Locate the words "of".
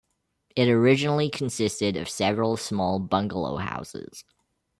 1.95-2.09